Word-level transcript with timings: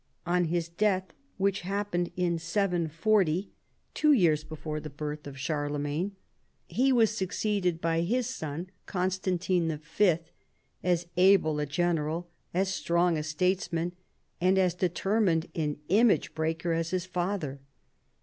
On 0.25 0.45
his 0.45 0.67
death, 0.67 1.13
which 1.37 1.59
happened 1.61 2.11
in 2.17 2.39
740 2.39 3.51
(two 3.93 4.11
years 4.11 4.43
before 4.43 4.79
the 4.79 4.89
birth 4.89 5.27
of 5.27 5.39
222 5.39 5.43
CHARLEMAGNE. 5.45 6.11
Charlemagne) 6.15 6.15
he 6.67 6.91
was 6.91 7.15
succeeded 7.15 7.79
by 7.79 8.01
his 8.01 8.25
son 8.25 8.71
Constan 8.87 9.39
tine 9.39 9.77
v., 9.77 10.17
as 10.81 11.05
able 11.17 11.59
a 11.59 11.67
general, 11.67 12.31
as 12.51 12.73
strong 12.73 13.15
a 13.15 13.21
statesman, 13.21 13.91
and 14.41 14.57
as 14.57 14.73
determined 14.73 15.47
an 15.53 15.77
image 15.87 16.33
breaker 16.33 16.73
as 16.73 16.89
his 16.89 17.05
father. 17.05 17.59